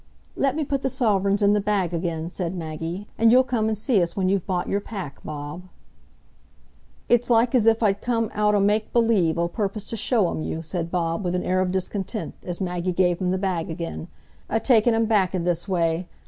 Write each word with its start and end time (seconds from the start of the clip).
"Let 0.35 0.55
me 0.55 0.63
put 0.63 0.81
the 0.81 0.89
sovereigns 0.89 1.43
in 1.43 1.53
the 1.53 1.61
bag 1.61 1.93
again," 1.93 2.27
said 2.31 2.55
Maggie; 2.55 3.07
"and 3.19 3.31
you'll 3.31 3.43
come 3.43 3.67
and 3.67 3.77
see 3.77 4.01
us 4.01 4.15
when 4.15 4.29
you've 4.29 4.47
bought 4.47 4.67
your 4.67 4.79
pack, 4.79 5.23
Bob." 5.23 5.61
"It's 7.07 7.29
like 7.29 7.53
as 7.53 7.67
if 7.67 7.83
I'd 7.83 8.01
come 8.01 8.31
out 8.33 8.55
o' 8.55 8.59
make 8.59 8.91
believe, 8.93 9.37
o' 9.37 9.47
purpose 9.47 9.87
to 9.91 9.95
show 9.95 10.31
'em 10.31 10.41
you," 10.41 10.63
said 10.63 10.89
Bob, 10.89 11.23
with 11.23 11.35
an 11.35 11.43
air 11.43 11.61
of 11.61 11.71
discontent, 11.71 12.33
as 12.43 12.59
Maggie 12.59 12.93
gave 12.93 13.19
him 13.19 13.29
the 13.29 13.37
bag 13.37 13.69
again, 13.69 14.07
"a 14.49 14.59
taking 14.59 14.95
'em 14.95 15.05
back 15.05 15.35
i' 15.35 15.37
this 15.37 15.67
way. 15.67 16.07